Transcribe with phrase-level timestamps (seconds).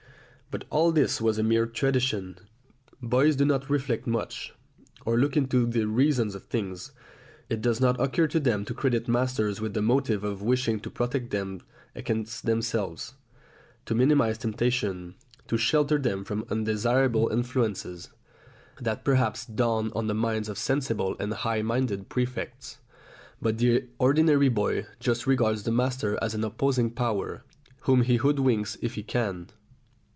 [0.53, 2.37] But all this was a mere tradition.
[3.01, 4.53] Boys do not reflect much,
[5.05, 6.91] or look into the reasons of things.
[7.47, 10.89] It does not occur to them to credit masters with the motive of wishing to
[10.89, 11.61] protect them
[11.95, 13.13] against themselves,
[13.85, 15.15] to minimise temptation,
[15.47, 18.09] to shelter them from undesirable influences;
[18.81, 22.79] that perhaps dawns on the minds of sensible and high minded prefects,
[23.41, 27.41] but the ordinary boy just regards the master as an opposing power,
[27.83, 29.47] whom he hoodwinks if he can.